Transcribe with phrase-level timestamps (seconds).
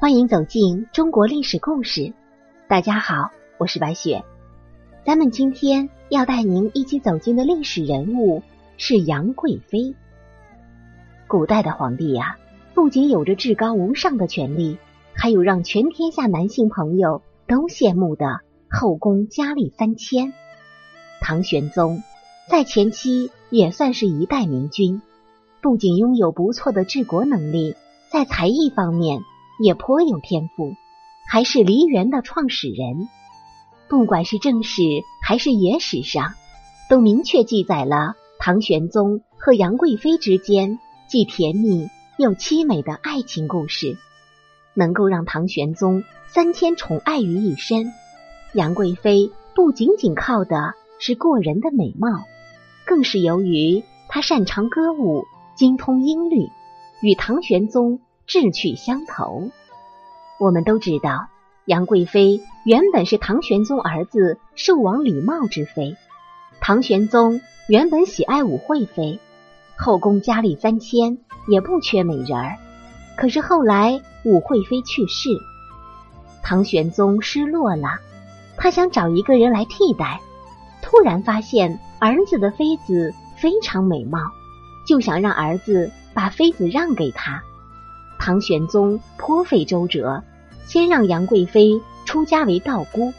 [0.00, 2.12] 欢迎走进中国历史故事。
[2.68, 4.22] 大家好，我是白雪。
[5.04, 8.44] 咱们今天要带您一起走进的历史人物
[8.76, 9.96] 是杨贵妃。
[11.26, 12.38] 古代的皇帝呀，
[12.74, 14.78] 不仅有着至高无上的权力，
[15.14, 18.38] 还有让全天下男性朋友都羡慕的
[18.70, 20.32] 后宫佳丽三千。
[21.20, 22.04] 唐玄宗
[22.48, 25.02] 在前期也算是一代明君，
[25.60, 27.74] 不仅拥有不错的治国能力，
[28.12, 29.22] 在才艺方面。
[29.58, 30.74] 也颇有天赋，
[31.28, 33.08] 还是梨园的创始人。
[33.88, 34.82] 不管是正史
[35.22, 36.34] 还是野史上，
[36.88, 43.96] 都明确记载了唐玄宗和杨贵妃之间既甜蜜又凄美的爱情故事。
[44.74, 47.92] 能够让唐玄宗三千宠爱于一身，
[48.54, 52.24] 杨贵妃不仅仅靠的是过人的美貌，
[52.86, 55.24] 更是由于她擅长歌舞，
[55.56, 56.48] 精通音律，
[57.00, 58.00] 与唐玄宗。
[58.28, 59.50] 志趣相投。
[60.38, 61.28] 我们都知道，
[61.64, 65.96] 杨贵妃原本是唐玄宗儿子寿王李瑁之妃。
[66.60, 69.18] 唐玄宗原本喜爱武惠妃，
[69.78, 71.16] 后宫佳丽三千，
[71.48, 72.58] 也不缺美人儿。
[73.16, 75.30] 可是后来武惠妃去世，
[76.42, 77.98] 唐玄宗失落了，
[78.58, 80.20] 他想找一个人来替代。
[80.82, 84.18] 突然发现儿子的妃子非常美貌，
[84.86, 87.42] 就想让儿子把妃子让给他。
[88.28, 90.22] 唐玄宗颇费周折，
[90.66, 93.14] 先让杨贵妃出家为道姑，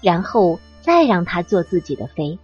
[0.00, 2.38] 然后再让她做自己的妃，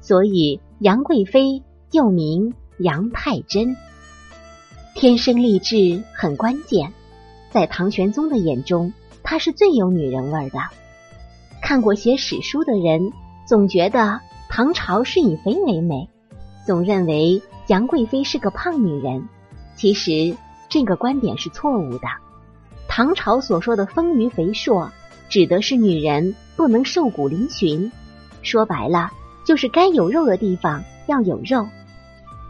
[0.00, 3.76] 所以杨贵妃又名杨太真。
[4.94, 6.94] 天生丽质很关键，
[7.50, 10.58] 在唐玄宗的眼中，她是最有女人味的。
[11.60, 13.12] 看过写史书的人
[13.46, 16.08] 总觉得唐朝是以肥为美，
[16.64, 19.28] 总认为杨贵妃是个胖女人，
[19.76, 20.34] 其实。
[20.68, 22.08] 这个观点是错误的。
[22.88, 24.90] 唐朝所说的丰腴肥硕，
[25.28, 27.90] 指的是女人不能瘦骨嶙峋，
[28.42, 29.12] 说白了
[29.44, 31.68] 就是该有肉的地方要有肉，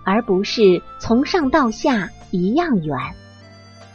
[0.04, 2.96] 而不是从上到下一样圆。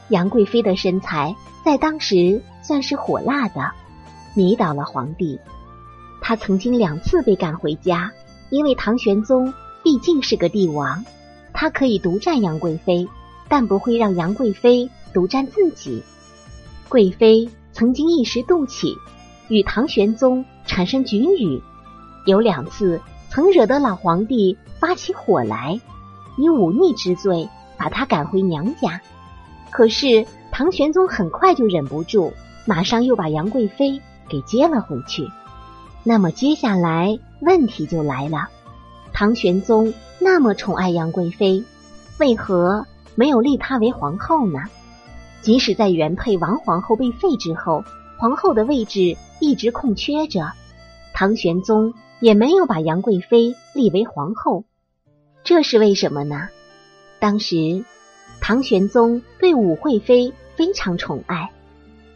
[0.10, 3.72] 杨贵妃的身材在当时算是火辣的，
[4.36, 5.40] 迷倒了皇帝。
[6.22, 8.12] 她曾经两次被赶回家，
[8.50, 11.04] 因为唐玄宗毕竟是个帝王，
[11.54, 13.08] 他可以独占杨贵妃。
[13.54, 16.02] 但不会让杨贵妃独占自己。
[16.90, 18.98] 贵妃曾经一时妒气，
[19.48, 21.62] 与唐玄宗产生龃龉，
[22.26, 23.00] 有两次
[23.30, 25.80] 曾惹得老皇帝发起火来，
[26.36, 27.48] 以忤逆之罪
[27.78, 29.00] 把她赶回娘家。
[29.70, 32.34] 可是唐玄宗很快就忍不住，
[32.66, 35.30] 马上又把杨贵妃给接了回去。
[36.02, 38.48] 那么接下来问题就来了：
[39.14, 41.64] 唐玄宗那么宠爱杨贵妃，
[42.18, 42.88] 为何？
[43.16, 44.60] 没有立她为皇后呢。
[45.42, 47.84] 即使在原配王皇后被废之后，
[48.18, 50.54] 皇后的位置一直空缺着，
[51.14, 54.64] 唐玄宗也没有把杨贵妃立为皇后。
[55.44, 56.48] 这是为什么呢？
[57.20, 57.84] 当时
[58.40, 61.52] 唐玄宗对武惠妃非常宠爱，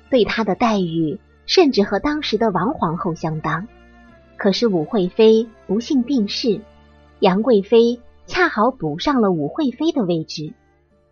[0.09, 3.67] 对她的待遇甚至和当时的王皇后相当。
[4.37, 6.61] 可是武惠妃不幸病逝，
[7.19, 10.53] 杨贵妃恰好补上了武惠妃的位置。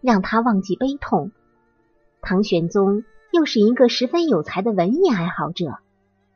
[0.05, 1.31] 让他忘记悲痛。
[2.21, 5.79] 唐玄宗又是一个十分有才的文艺爱好者，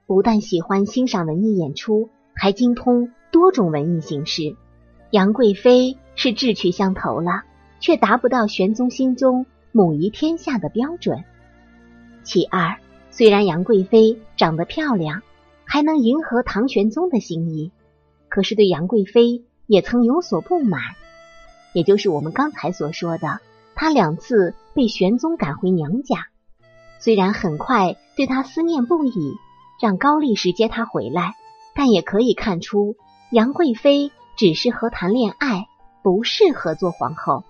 [0.08, 4.56] 不但喜欢欣赏文艺演出，还精通多种文艺形式。
[5.12, 7.44] 杨贵妃是志趣相投了，
[7.80, 11.24] 却达不到玄宗心中母仪天下的标准。
[12.24, 12.78] 其二，
[13.12, 15.22] 虽然杨贵妃长得漂亮，
[15.64, 17.72] 还能迎合唐玄宗的心意，
[18.30, 20.82] 可是对杨贵妃也曾有所不满，
[21.74, 23.40] 也就是我们刚才所说的。
[23.82, 26.28] 他两次被玄宗赶回娘家，
[27.00, 29.38] 虽然很快对他思念不已，
[29.82, 31.36] 让高力士接他回来，
[31.74, 32.98] 但也可以看出
[33.32, 35.66] 杨贵妃只适合谈恋爱，
[36.04, 37.46] 不适合做皇后。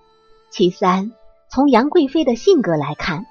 [0.50, 1.10] 其三，
[1.50, 3.26] 从杨贵妃的性格来看，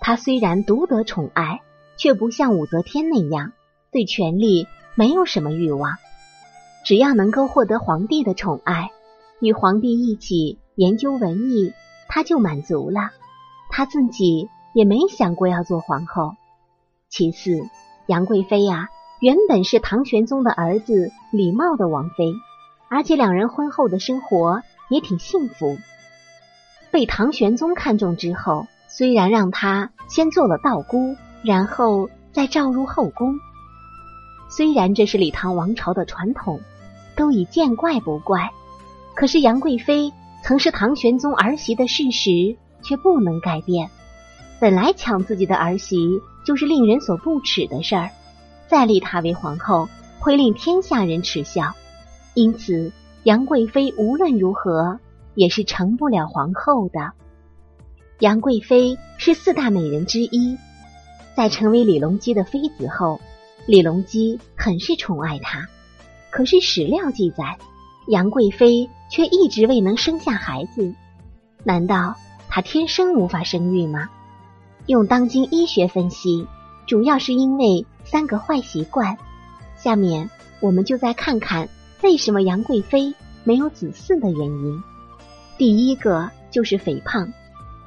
[0.00, 1.60] 她虽然独得宠爱，
[1.98, 3.52] 却不像武则天那样
[3.92, 5.98] 对权力没有什么欲望，
[6.86, 8.88] 只要能够获得皇帝的宠爱，
[9.42, 11.74] 与皇帝一起研究文艺。
[12.12, 13.12] 他就满足了，
[13.70, 16.34] 他自己也没想过要做皇后。
[17.08, 17.68] 其次，
[18.06, 18.88] 杨贵妃呀，
[19.20, 22.34] 原本是唐玄宗的儿子李瑁的王妃，
[22.88, 25.78] 而且两人婚后的生活也挺幸福。
[26.90, 31.14] 被唐玄宗看中之后，虽然让她先做了道姑，
[31.44, 33.38] 然后再召入后宫，
[34.50, 36.60] 虽然这是李唐王朝的传统，
[37.14, 38.50] 都已见怪不怪，
[39.14, 40.12] 可是杨贵妃。
[40.42, 43.90] 曾是唐玄宗儿媳的事实却不能改变。
[44.58, 48.10] 本来抢自己的儿媳就是令人所不耻的事儿，
[48.68, 49.88] 再立她为皇后，
[50.18, 51.72] 会令天下人耻笑。
[52.34, 52.92] 因此，
[53.22, 54.98] 杨贵妃无论如何
[55.34, 57.12] 也是成不了皇后的。
[58.18, 60.58] 杨贵妃是四大美人之一，
[61.34, 63.20] 在成为李隆基的妃子后，
[63.66, 65.68] 李隆基很是宠爱她。
[66.30, 67.58] 可是史料记载，
[68.08, 70.94] 杨贵妃却一直未能生下孩子。
[71.64, 72.14] 难道
[72.48, 74.08] 她天生无法生育吗？
[74.86, 76.46] 用当今医学分析，
[76.86, 79.18] 主要是因为三个坏习惯。
[79.76, 80.30] 下面
[80.60, 81.68] 我们就再看看。
[82.02, 83.14] 为什么杨贵妃
[83.44, 84.82] 没有子嗣的原因？
[85.58, 87.30] 第一个就是肥胖。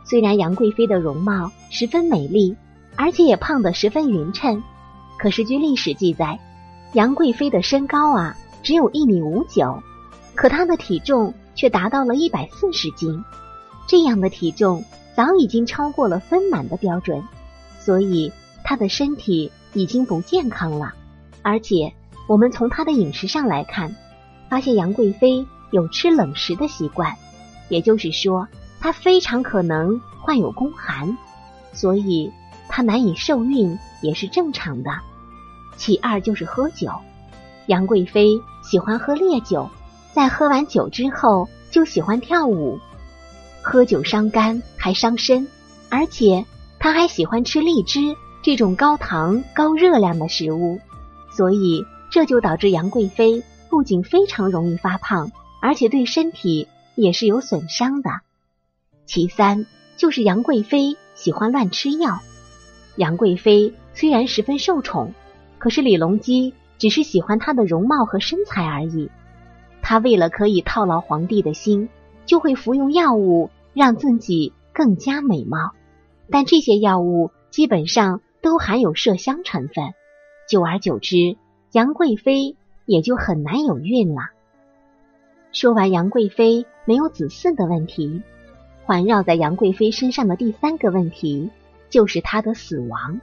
[0.05, 2.55] 虽然杨贵妃的容貌十分美丽，
[2.95, 4.61] 而且也胖得十分匀称，
[5.17, 6.39] 可是据历史记载，
[6.93, 9.81] 杨贵妃的身高啊只有一米五九，
[10.43, 13.23] 可她的体重却达到了一百四十斤。
[13.87, 14.83] 这样的体重
[15.15, 17.23] 早已经超过了丰满的标准，
[17.79, 18.29] 所以
[18.61, 20.93] 她的身体已经不健康了。
[21.43, 21.93] 而且
[22.27, 23.95] 我们从她的饮食上来看。
[24.49, 27.15] 发现杨贵妃有吃冷食的习惯，
[27.69, 28.47] 也就是说，
[28.79, 31.17] 她非常可能患有宫寒，
[31.71, 32.31] 所以
[32.67, 34.91] 她难以受孕也是正常的。
[35.75, 36.91] 其二就是喝酒，
[37.65, 39.67] 杨贵妃喜欢喝烈酒，
[40.13, 42.79] 在喝完酒之后就喜欢跳舞。
[43.61, 45.47] 喝酒伤肝还伤身，
[45.89, 46.45] 而且
[46.79, 50.79] 他还喜欢吃荔枝这种高糖高热量的食物，
[51.31, 53.43] 所以这就导致杨贵妃。
[53.69, 58.11] 不仅非常容易发胖，而且对身体也是有损伤的。
[59.07, 59.65] 其三
[59.97, 62.19] 就是杨贵妃喜欢乱吃药。
[62.97, 65.15] 杨贵妃虽然十分受宠，
[65.57, 69.09] 可是李隆基只是喜欢她的容貌和身材而已。
[69.83, 71.89] 他为了可以套牢皇帝的心，
[72.25, 75.73] 就会服用药物让自己更加美貌。
[76.31, 79.93] 但这些药物基本上都含有麝香成分，
[80.49, 81.37] 久而久之，
[81.73, 82.55] 杨贵妃。
[82.85, 84.31] 也就很难有孕了。
[85.53, 88.21] 说完杨贵妃没有子嗣的问题，
[88.83, 91.49] 环绕在杨贵妃身上的第三个问题
[91.89, 93.21] 就是她的死亡。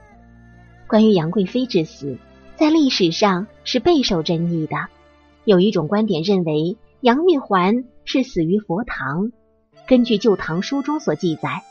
[0.87, 2.17] 关于杨贵妃之死，
[2.55, 4.87] 在历史上是备受争议的。
[5.45, 9.31] 有一种观点认为，杨玉环是死于佛堂。
[9.87, 11.63] 根据《旧唐书》中所记载，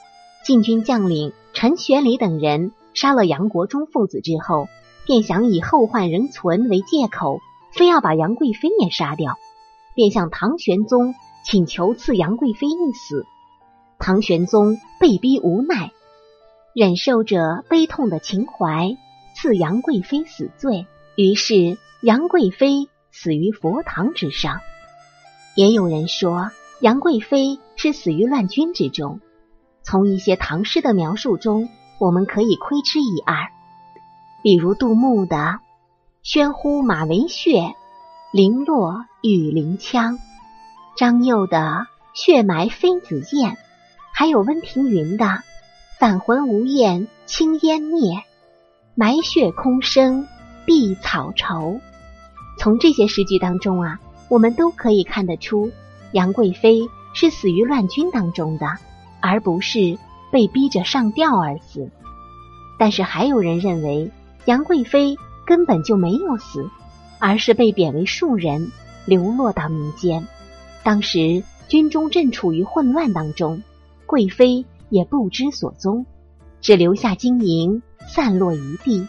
[0.45, 4.69] 禁军将领陈玄礼等人杀了杨国忠父子之后，
[5.07, 7.39] 便想以后患仍存为借口。
[7.73, 9.37] 非要把杨贵妃也杀掉，
[9.95, 11.15] 便向唐玄宗
[11.45, 13.25] 请求赐杨贵妃一死。
[14.01, 15.93] 唐玄宗被逼无奈，
[16.75, 18.97] 忍受着悲痛的情怀，
[19.37, 20.87] 赐杨贵妃死罪。
[21.17, 24.61] 于是杨贵妃死于佛堂之上。
[25.57, 29.21] 也有人说杨贵妃是死于乱军之中。
[29.83, 31.69] 从一些唐诗的描述中，
[31.99, 33.49] 我们可以窥知一二，
[34.43, 35.61] 比如杜牧的。
[36.23, 37.75] 喧呼马嵬血，
[38.31, 40.19] 零落玉林枪。
[40.95, 43.57] 张幼的血埋妃子宴，
[44.13, 45.43] 还有温庭筠的
[45.99, 48.23] 返魂无厌青烟灭，
[48.95, 50.29] 埋血空生
[50.67, 51.81] 碧草愁。
[52.61, 53.99] 从这些诗句当中啊，
[54.29, 55.73] 我们都可以看得出，
[56.13, 56.83] 杨贵妃
[57.15, 58.67] 是死于乱军当中的，
[59.21, 59.99] 而不是
[60.31, 61.91] 被逼着上吊而死。
[62.79, 64.13] 但是还有人认为，
[64.45, 65.17] 杨贵妃。
[65.47, 66.71] 根本就没有死，
[67.19, 68.71] 而是被贬为庶人，
[69.05, 70.29] 流落到民间。
[70.85, 73.61] 当时军中正处于混乱当中，
[74.07, 76.07] 贵妃也不知所踪，
[76.61, 79.09] 只留下金银散落一地。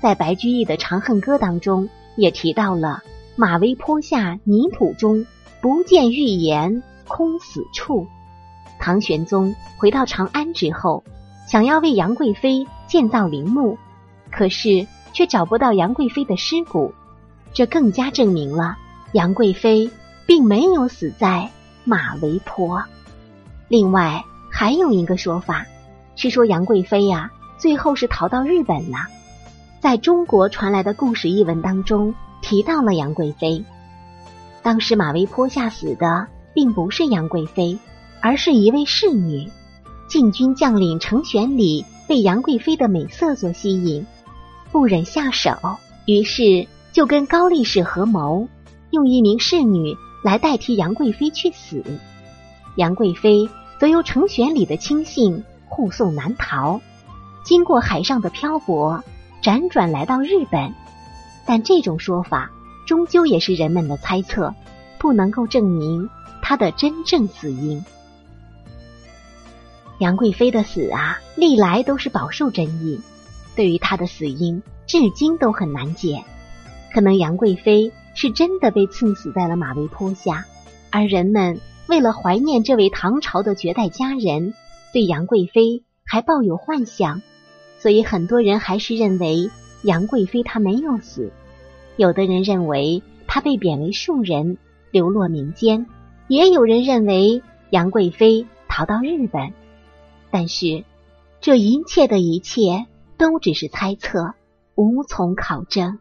[0.00, 3.02] 在白居易的《长恨歌》当中也提到了
[3.36, 5.26] “马嵬坡下泥土中，
[5.60, 8.06] 不见玉颜空死处”。
[8.80, 11.04] 唐玄宗回到长安之后，
[11.46, 13.78] 想要为杨贵妃建造陵墓，
[14.30, 14.86] 可是。
[15.12, 16.92] 却找不到杨贵妃的尸骨，
[17.54, 18.76] 这更加证明了
[19.12, 19.90] 杨贵妃
[20.26, 21.50] 并没有死在
[21.84, 22.84] 马嵬坡。
[23.66, 25.64] 另外还有一个说法
[26.16, 28.98] 是说杨贵妃呀，最后是逃到日本了。
[29.80, 33.64] 在中国传来的故事译文当中提到了杨贵妃，
[34.62, 37.78] 当时马嵬坡下死的并不是杨贵妃，
[38.20, 39.48] 而是一位侍女。
[40.08, 44.06] 禁军将领程玄礼被杨贵妃的美色所吸引。
[44.72, 45.56] 不忍下手，
[46.06, 48.48] 于是就跟高力士合谋，
[48.90, 51.82] 用一名侍女来代替杨贵妃去死。
[52.76, 56.80] 杨贵妃则由程玄礼的亲信护送南逃，
[57.44, 59.02] 经过海上的漂泊，
[59.46, 60.74] 辗转来到日本。
[61.46, 62.50] 但这种说法
[62.84, 64.52] 终究也是人们的猜测，
[64.98, 66.10] 不能够证明
[66.42, 67.84] 他的真正死因。
[70.00, 73.00] 杨贵妃的死啊，历来都是饱受争议。
[73.54, 76.24] 对于她的死因，至今都很难解。
[76.92, 80.44] 可能杨贵妃是真的被刺死在了马嵬坡下，
[80.90, 84.54] 而人们为了怀念这位唐朝的绝代佳人，
[84.92, 87.22] 对杨贵妃还抱有幻想，
[87.86, 89.48] 所以很多人还是认为
[89.84, 91.30] 杨贵妃她没有死。
[91.94, 94.58] 有的人认为她被贬为庶人，
[94.90, 95.86] 流落民间；
[96.26, 99.52] 也有人认为杨贵妃逃到日本。
[100.32, 100.82] 但是，
[101.40, 102.86] 这一切的一切
[103.18, 104.34] 都只是猜测，
[104.74, 106.00] 无从考证。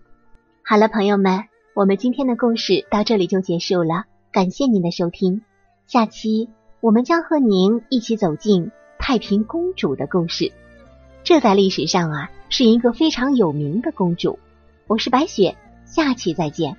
[0.63, 1.43] 好了，朋友们，
[1.75, 4.05] 我们今天的故事到这里就结束了。
[4.31, 5.43] 感谢您的收听，
[5.85, 6.49] 下期
[6.81, 10.51] 我们将和您一起走进太平公主的故事。
[11.25, 14.37] 这在历史上啊，是一个非常有名的公主。
[14.85, 16.77] 我是白雪，下期再见。